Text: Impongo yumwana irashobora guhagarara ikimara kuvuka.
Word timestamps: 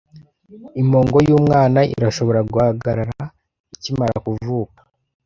Impongo 0.81 1.17
yumwana 1.27 1.79
irashobora 1.93 2.39
guhagarara 2.51 3.21
ikimara 3.75 4.15
kuvuka. 4.25 4.79